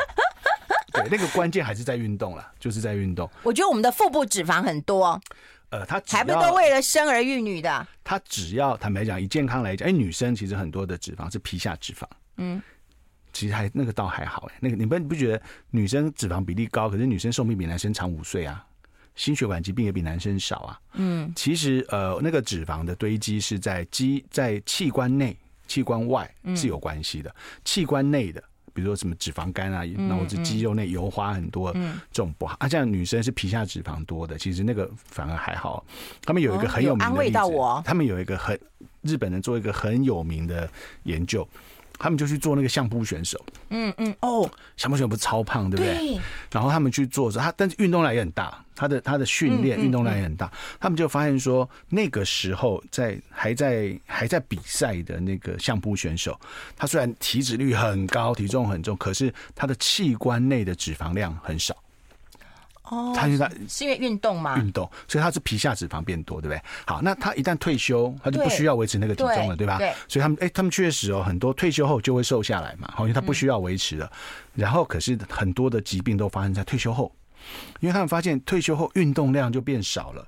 [0.93, 3.29] 对，那个关键还是在运动了，就是在运动。
[3.43, 5.21] 我觉得我们的腹部脂肪很多，
[5.71, 7.85] 呃，他还不都为了生儿育女的？
[8.01, 12.05] 他只要坦白讲，以健康来讲，哎，女生其实很多的脂肪是皮下脂肪，
[12.37, 12.61] 嗯，
[13.33, 18.65] 其实还那个倒还好，哎，那个你不你不觉得女生脂肪比例高，可是女生寿命比男生长五岁啊，
[19.15, 25.37] 心血管疾病也比男生少啊，嗯，其实呃，那个脂肪的堆积是在肌在器官内。
[25.75, 27.35] 器官外是有关系的，嗯、
[27.65, 28.41] 器官内的，
[28.73, 32.55] 比如说什么脂肪肝啊，那我这肌肉内油花很多，这种不好。
[32.61, 35.85] 啊，像女生是皮下脂肪多的，其实那个反而还好。
[36.21, 37.83] 他们有一个很有名的例子，安慰到我。
[37.85, 38.57] 他们有一个很
[39.01, 40.69] 日本人做一个很有名的
[41.03, 41.45] 研究。
[41.97, 45.97] 他们就去做那个相扑选手，嗯嗯，哦，相扑选手不是超胖，对不对？
[45.97, 46.21] 对。
[46.51, 50.51] 然后他们去做，他但是运动量也很大，他的他的训练运动量也很大。
[50.79, 56.39] 他们就发现说，那个时候在还在还在比赛的那个相扑选手，
[56.75, 61.75] 他虽然体脂率很高，体重很重，可是他的器官内的脂肪量很少。
[62.89, 64.57] 哦，他就在是因为运动嘛？
[64.57, 66.61] 运动，所以他是皮下脂肪变多，对不对？
[66.85, 69.77] 好，那他一旦退休，他就不需要维持那个体重了，对，吧？
[69.77, 69.93] 对。
[70.07, 74.05] 所以他们，哎、欸，他们确实哦，很多退休后就会瘦下来嘛，好，因为他不需要维持了。
[74.13, 77.11] 嗯、然后，可是很多的疾病都发生在退休后，
[77.79, 80.27] 因为他们发现退休后运动量就变少了，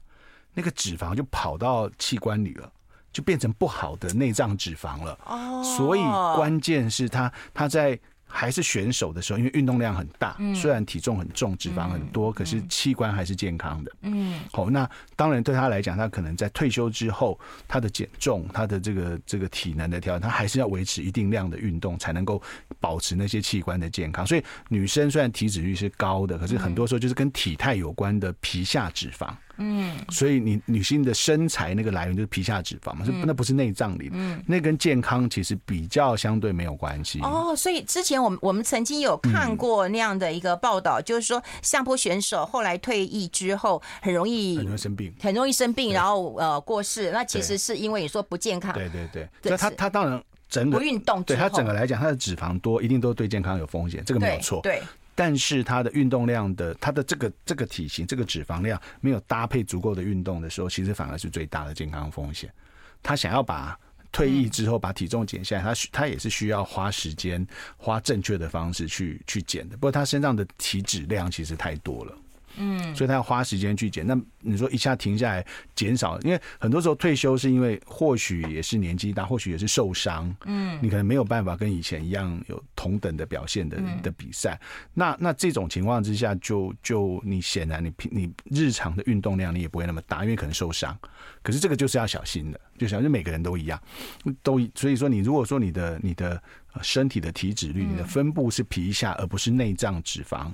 [0.53, 2.71] 那个脂肪就跑到器官里了，
[3.13, 5.19] 就变成不好的内脏脂肪了。
[5.25, 5.63] 哦。
[5.63, 6.01] 所以
[6.35, 7.99] 关键是他他在。
[8.27, 13.91] 还是选手的时候，因为运动量很大，嗯、虽然体重很重，脂肪很多，嗯、可是器官还是健康的。
[14.01, 22.41] 嗯，好，那当然对他来讲，他可能在退休之后，他的减重，他的这个这个体能的调整，他还是要维持一定量的运动，才能够
[22.79, 24.27] 保持那些器官的健康。
[24.27, 29.27] 所以女生虽然体脂率是高的，可是很多时候就是跟体态有关的皮下脂肪。
[29.29, 29.37] 嗯，
[30.09, 37.19] 所以你女性的身材那个来源就是皮下脂肪嘛，是那不是内脏里的，嗯，那跟健康其实比较相对没有关系。
[37.21, 48.73] 哦，所以之前我们我们曾经有看过那样的一个报道，就是说相扑选手后来退役之后很容易很容易生病，很容易生病，然后呃过世，那其实是因为你说不健康。
[48.73, 54.61] 对对对，那他他当然整个不运动，对他整个来讲，他的脂肪多一定都对健康有风险，这个没有错。
[54.61, 54.81] 对。
[55.17, 62.53] 但是他的运动量的，他的这个这个体型，这个脂肪量没有搭配足够的运动的时候，其实反而是最大的健康风险。
[63.01, 63.75] 他想要把
[64.11, 67.43] 退役之后把体重减下来，他他也是需要花时间、
[67.77, 69.75] 花正确的方式去去减的。
[69.75, 72.15] 不过他身上的体脂量其实太多了。
[72.57, 74.05] 嗯，所以他要花时间去减。
[74.05, 84.59] 那你说一下停下来减少，因为很多时候退休是因为或许也是年纪大，或许也是受伤，嗯，你可能没有办法跟以前一样有同等的表现的的比赛。
[84.93, 90.97] 那那这种情况之下就，就就你显然你平你日常的运动量你也不会那么大，因为可能受伤。
[91.43, 93.81] 可是这个就是要小心的，就小心每个人都一样，
[94.43, 96.41] 都所以说你如果说你的你的
[96.81, 100.51] 身体的体脂率，你的分布是皮下而不是内脏脂肪，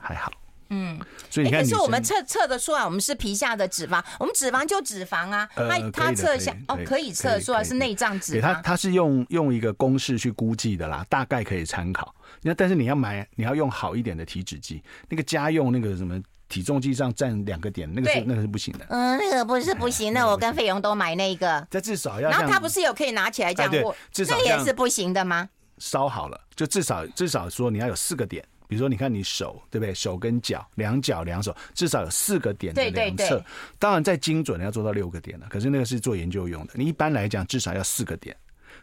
[0.00, 0.32] 还好。
[0.68, 0.98] 嗯，
[1.30, 5.48] 所以你看，可是我们测测得出来，我们是皮下的脂肪，我们脂肪就脂肪啊。
[5.54, 8.42] 它它测一下哦，可以测出来是内脏脂肪。
[8.42, 12.14] 它它是用用一个公式去估计的啦，大概可以参考。
[12.42, 18.86] 那但是你要买，你要用好一点的体脂计，那个家用那个什么体重计上占两个点，那个是那个是不行的。
[18.88, 21.66] 嗯，那个不是不行，那我跟费勇都买那个。
[21.70, 22.28] 这至少要。
[22.28, 25.48] 然后他不是有可以拿起来这样过，至少也是不行的吗？
[25.78, 28.44] 烧好了，就至少至少说你要有四个点。
[28.68, 29.94] 比如说，你看你手对不对？
[29.94, 33.44] 手跟脚，两脚两手，至少有四个点的量测。
[33.78, 35.46] 当然，再精准的要做到六个点了。
[35.48, 36.72] 可是那个是做研究用的。
[36.74, 38.36] 你一般来讲，至少要四个点，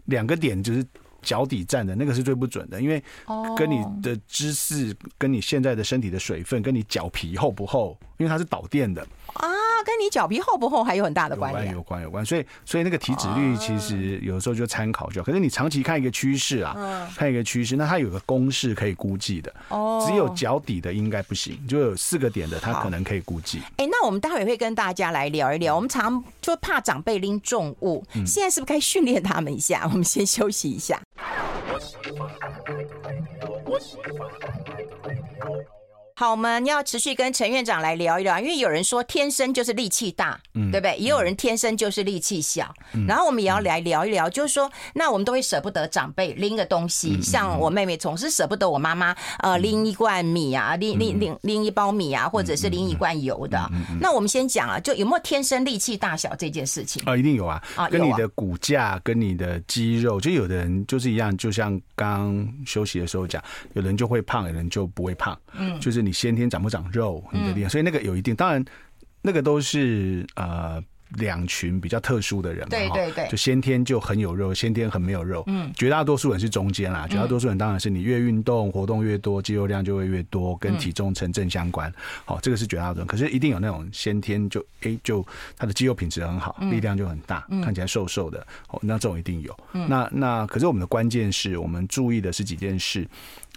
[0.06, 0.86] 两个点就是
[1.22, 3.02] 脚底站的那个是最不准的，因为
[3.58, 9.02] 跟你的姿势、跟你现在的身体的水分、跟你脚皮厚不厚，因为它是导电的。
[9.34, 9.48] 啊，
[9.84, 11.72] 跟你脚皮厚不厚还有很大的关系。
[11.72, 15.26] 有关有关，所以所以那个体脂率其实有时候就参考就好。
[15.26, 19.54] 可是你长期看一个趋势啊，看一个趋势，那它有个公式可以估计的。
[19.69, 23.62] 哦，只有脚底的应该不行，就有四个点的，它可能可以估计。
[23.78, 25.76] 哎，那我们待会会跟大家来聊一聊。
[25.76, 29.82] 我们常就怕长辈拎重物，现在是不是该训练他们一下？
[29.91, 31.02] 我们先休息一下。
[36.15, 40.95] 好，我们要持续跟陈院长来聊一聊，因为有人说天生就是力气大，嗯，对不对？
[40.97, 53.67] 也有人天生就是力气小，嗯，然后我们也要来聊一聊，就是说，那我们都会舍不得长辈拎个东西，像我妹妹总是舍不得我妈妈，呃，拎一罐米啊，拎拎拎拎一包米啊，或者是拎一罐油的。
[53.99, 57.02] 那我们先讲啊，就有没有天生力气大小这件事情？
[57.08, 66.02] 啊，一定有啊，啊，跟你的骨架、跟你的肌肉，就有的人就是一样，就像刚休息的时候讲，有人就会胖，有人就不会胖，嗯，就是。
[66.05, 68.63] 你先天长不长肉，你的脸，所以那个有一定，当然
[69.21, 70.83] 那个都是呃。
[71.17, 75.43] 两群比较特殊的人嘛，对对对，就先天就很有肉，先天很没有肉。
[75.45, 81.93] 嗯，绝大多数人是中间啦，绝大多数人当然是你越运动活动越多，肌肉量就会越多，跟体重成正相关。
[82.25, 85.23] 好，这个是绝大多数人，可是一定有那种先天就哎就
[85.55, 88.39] 他的肌肉品质很好，力量就很大，看起来瘦瘦的。
[88.69, 89.55] 哦，那这种一定有。
[89.87, 93.07] 那那可是我们的关键是我们注意的是几件事，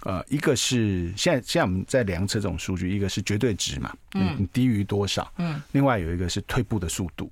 [0.07, 5.29] 呃，一个是现在现在我们在量测这种数据，一个是绝对值嘛，嗯，你低于多少？
[5.37, 7.29] 嗯，另外有一个是退步的速度。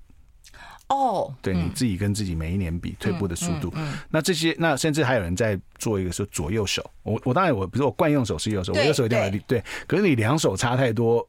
[0.90, 11.26] 哦，对，你自己跟自己每一年比退步的速度，嗯那这些，那甚至还有人在做一个说左右手，我我当然我比如说我惯用手是右手，我右手一定要对，可是你两手差太多，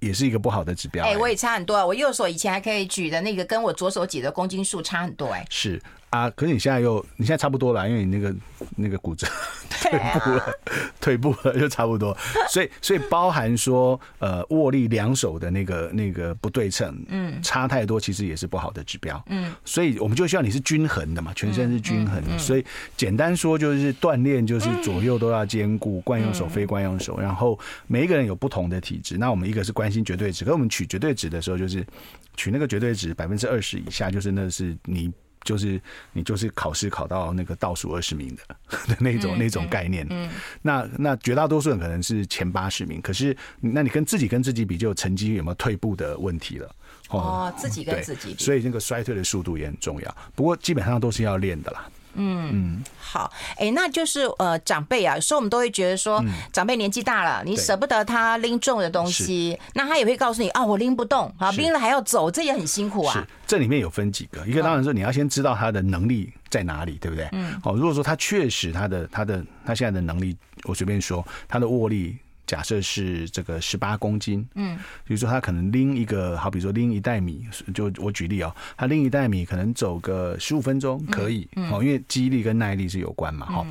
[0.00, 1.06] 也是一个不好的指标。
[1.06, 5.46] 哎，我也差很多啊，我右手以前还可以举的那个，跟我左手举的公斤数差很多哎。
[5.48, 5.80] 是。
[6.10, 8.34] 啊，可是你现在又，你现在差不多了，因为你那个
[8.76, 9.26] 那个骨折
[9.68, 10.54] 退步 了，
[11.00, 12.16] 退步了就差不多，
[12.48, 22.64] 所以所以包含说，呃，握力两手的那个那个不对称，嗯，差太多其实也是不好的指标，嗯，所以我们就需要你是均衡的嘛，全身是均衡的，所以
[22.96, 31.86] 简单说就是锻炼就是左右都要兼顾，惯用手非惯用手，然后每一个人有不同的体质，那我们一个是关心绝对值，可是我们取绝对值的时候就是
[32.34, 35.12] 取那个绝对值百分之二十以下，就是那是你。
[35.44, 35.80] 就是
[36.12, 38.56] 你就是考试考到那个倒数二十名的
[38.88, 40.28] 的那种那种概念，嗯，
[40.62, 46.74] 那那绝大多数人可能是前八十名，可是那你跟自己跟自己比，就成绩有没有退步的问题了？
[47.10, 50.16] 哦，自己跟自己比，所以那个衰退的速度也很重要。
[50.34, 51.88] 不过基本上都是要练的啦。
[52.14, 63.12] 嗯嗯，好，哎、欸，那就是呃，长辈啊，有时候我们都会觉得说，长辈年纪大了，你舍不得他拎重的东西，那他也会告诉你啊，我拎不动啊，拎了还要走，这也很辛苦啊。
[63.12, 67.28] 是，这里面有分几个，一个当然说你要先知道他的能力在哪里，对不对？
[67.32, 67.60] 嗯。
[67.62, 72.16] 好，如果说他确实他的他的他现在的能力，我随便说，他的握力。
[72.48, 83.66] 假设是这个十八公斤，嗯，比如说他可能拎一个，好，比如说拎一袋米，就我举例啊，他拎一袋米可能走个十五分钟可以，哦，因为肌力跟耐力是有关嘛，哈，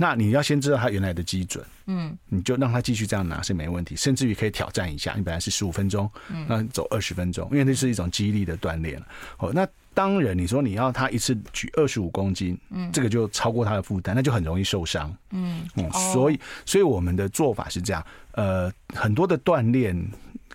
[0.00, 6.46] 那你要先知道他原来的基准，嗯，你就让他继续这样拿是没问题，甚至于可以挑战一下，你本来是十五分钟，嗯。
[6.48, 8.98] 那走二十分钟，因为那是一种激励的锻炼，
[9.38, 9.68] 哦，那。
[9.92, 15.68] 当然，你说你要他一次举二十五公斤，嗯，这个就超过他的负担，那就很容易受伤，嗯。
[15.74, 20.00] 嗯，所以，所以我们的做法是这样，呃，很多的锻炼，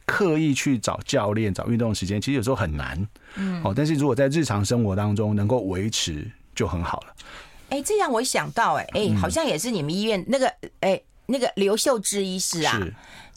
[0.06, 6.26] 刻意去找教练、找运动时间，其实有时候很难，嗯，哦，但是如果在日常生活当中能够维持，
[6.56, 7.14] 就很好了。
[7.70, 10.52] 哎，这样我想到，哎哎，好像也是你们医院那个，
[10.82, 12.80] 哎，那个刘秀芝医师啊。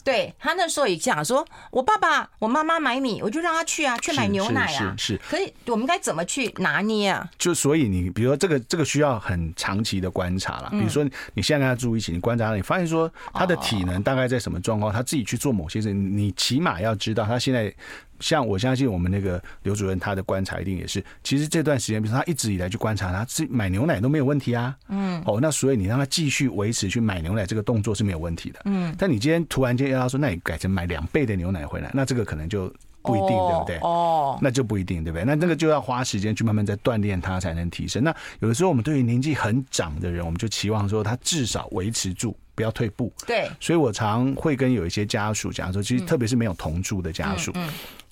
[0.01, 4.95] 对他那时候也讲说，我爸爸、我妈妈买米，我就让他去啊，去买牛奶啊。
[4.97, 5.21] 是，是，是，是。
[5.29, 7.29] 可是我们该怎么去拿捏啊？
[7.37, 10.69] 就所以你比如说这个这个需要很长期的观察了。
[10.71, 11.03] 比如说
[11.33, 17.71] 你现在跟他住一起，你观察他，你发现说他的体能大概在什么状况，他自己去做某些事，你起码要知道他现在。
[18.19, 24.75] 像我相信我们那个刘主任，他的观察一定也是，其实这段时间，比如说他一直以来去观察，他是买牛奶都没有问题啊。
[24.89, 25.21] 嗯。
[25.25, 28.59] 哦，那所以你让他继续维持去买牛奶这个动作是没有问题的。
[28.65, 28.93] 嗯。
[28.97, 33.77] 但你今天突然间要他说，那你改成买两倍的牛奶回来，那这个可能就不一定，对不对？
[33.81, 34.37] 哦。
[34.41, 35.25] 那就不一定，对不对？
[35.25, 38.03] 那这个就要花时间去慢慢再锻炼他才能提升。
[38.03, 42.35] 那有的时候我们对于年纪很长的人，我们就期望说他至少维持住。
[42.55, 43.09] 不要退步。
[43.25, 47.53] 对，所以我常会跟有一些家属讲说，其实特别是没有同住的家属，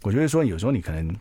[0.08, 1.14] 我觉得说有时候你可能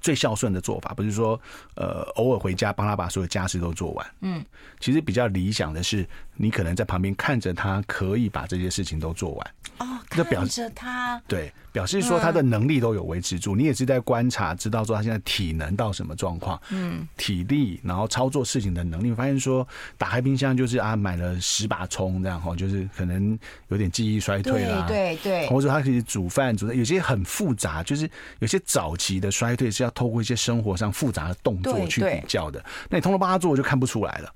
[0.00, 1.40] 最孝顺的做法，不是说
[1.76, 4.06] 呃偶尔回家帮他把所有家事都做完。
[4.20, 4.44] 嗯，
[4.80, 6.06] 其实比较理想的是，
[6.36, 9.50] 你可能在旁边看着他，可以把这些事情都做完。
[9.78, 11.52] 哦，看着他，对。
[11.74, 19.66] 表示说他的能力都有维持住，你也是在观察，知道说他现在体能到什么状况，嗯，体力，然后操作事情的能力，发现说
[19.98, 23.36] 打开冰箱就是啊买了十把葱这样哈，就是可能
[23.70, 28.08] 有点记忆衰退啦，对对，或者他可以煮饭煮的有些很复杂，就是
[28.38, 34.32] 有些早期的衰退是要透过一些生活上复杂的动作去比较的，那你通通帮他做就看不出来了，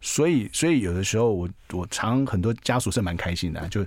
[0.00, 3.84] 所以所以有的时候我我常很多家属是蛮开心的，就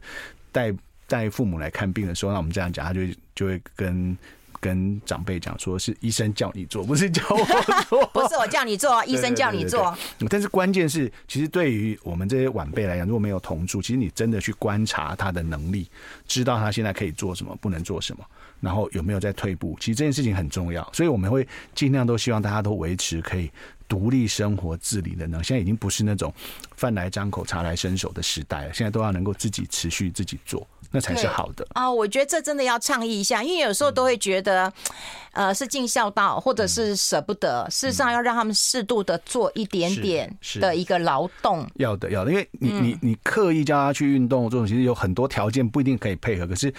[0.52, 0.74] 带。
[1.08, 3.02] 带父母来看病的时候，那我们这样讲，他就
[3.36, 4.18] 就会跟
[4.60, 7.38] 跟长辈讲，说是医生叫你做，不是叫我
[7.88, 9.96] 做， 不是我叫你做， 医生叫你做。
[10.28, 15.88] 但是关键是，其实对于我们这些晚辈来讲，如果没有同住，其实你真的去观察他的能力，
[16.28, 18.26] 知道他现在可以做什么，不能做什么，
[18.60, 20.88] 然后有没有在退步，其实这件事情很重要。
[20.94, 23.52] 所以我们会尽量都希望大家都维持可以
[23.88, 25.44] 独立生活自理的能力。
[25.44, 26.34] 现在已经不是那种
[26.76, 30.66] 饭来张口、茶来伸手的时代了，现在都要能够自己持续自己做。
[30.92, 31.92] 那才是好的啊！
[31.92, 34.72] 我觉得这真的要倡议一下，因为有时候都会觉得，
[35.34, 37.68] 呃，是尽孝道，或者是舍不得。
[37.70, 41.70] 事实上，要让他们适度的做一点点的一个劳动。
[41.76, 46.48] 要的，要的，因为你你你刻意叫他去运动，这种其实有很多条件不一定可以配合。
[46.48, 46.74] 可是，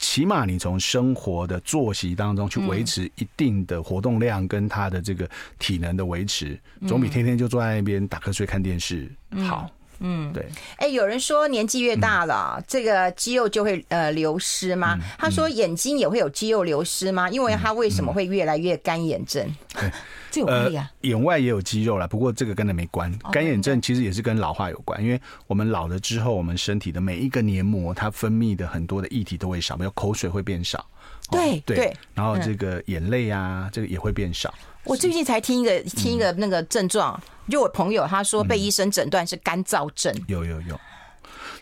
[0.00, 5.28] 起码你从生活的作息当中去维持一定的活动量，跟他的这个
[5.58, 9.08] 体能的维持，总比天天就坐在那边打瞌睡看电视
[9.46, 9.70] 好。
[10.00, 10.46] 嗯，对。
[10.76, 14.96] 哎，有人说年纪越大了，嗯、这个肌肉就会呃流失吗？
[14.98, 17.28] 嗯、他说眼睛也会有肌肉流失吗？
[17.30, 19.46] 因为他为什么会越来越干眼症？
[19.74, 19.92] 对、嗯，
[20.30, 20.90] 这有关系啊。
[21.02, 23.12] 眼外也有肌肉了，不过这个跟那没关。
[23.30, 30.84] 干眼症其实也是跟老化有关，因为我们老了之后，我们身体的每一个黏膜，它分泌的很多的液体都会少，比如口水会变少。
[31.30, 31.96] 对对，对。
[32.14, 34.52] 然后这个眼泪啊，这个也会变少。
[34.84, 37.20] 我最近才听一个听一个那个症状。
[37.48, 40.80] 就我朋友他说被医生诊断是干燥症，嗯，有有有，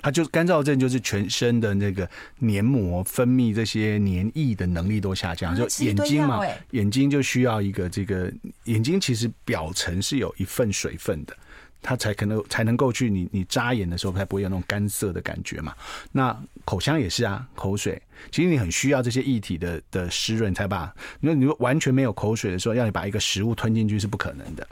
[0.03, 2.07] 他就干燥症就是全身的那个
[2.41, 8.31] 黏膜分泌这些黏液的能力都下降，就眼睛嘛，眼睛就需要一个这个
[8.65, 11.35] 眼睛其实表层是有一份水分的，
[11.83, 15.75] 它才可能才能够去你你眨眼的时候才不会有那种干涩的感觉嘛。
[16.13, 18.01] 那口腔也是啊，口水
[18.31, 24.67] 其实你很需要这些液体的的湿润才把，因为你完全没有口水的时候，要你把一个食物吞进去是不可能的。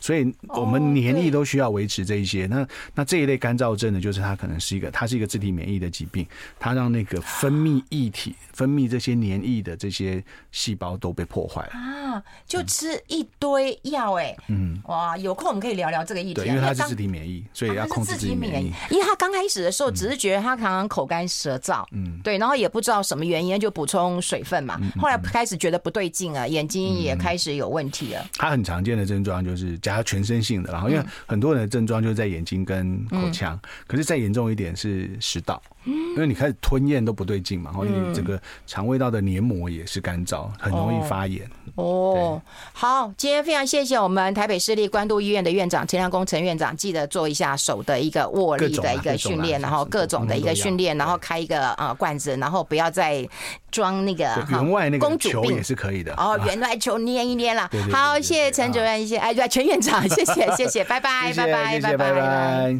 [0.00, 2.46] 所以我们黏液都需要维持这一些。
[2.46, 6.26] 那那这一类干燥症呢，就是它可能是一个，它是一个自体免疫的疾病，
[6.58, 10.22] 它让那个分泌液体、分泌这些黏液的这些
[10.52, 12.22] 细胞都被破坏了啊！
[12.46, 16.34] 就吃一堆药哎，嗯，哇，有空我们可以聊聊这个议题。
[16.34, 18.72] 对，因为它是自体免疫，所以要控制自体免疫。
[18.90, 24.80] 因为他刚开始的时候只是觉得他常常口干舌燥，嗯，对，然后也不知道什么原因，就补充水分嘛。
[24.98, 28.26] 后来开始觉得不对劲啊，眼睛也开始有问题了。
[28.34, 29.69] 他很常见的症状就是。
[29.78, 41.48] 它全身性的，然后因为很多人的症状就是在眼睛跟口腔，可是再严重一点是食道，因为你开始吞咽都不对劲嘛，然后你整个肠胃道的黏膜也是干燥，很容易发炎。
[41.76, 42.40] 哦，
[42.72, 53.26] 好，今天非常谢谢我们台北市立关渡医院的院长陈亮恭陈院长，记得做一下手的一个握力的一个训练，然后各种的一个训练，然后开一个呃罐子，然后不要再
[53.70, 56.12] 装那个员外那个球也是可以的。
[56.16, 57.70] 哦，员外球捏一捏了。
[57.90, 61.80] 好，谢谢陈主任，谢谢哎，对，陈院长，谢谢谢谢，拜拜 拜拜。
[61.80, 62.76] 拜拜。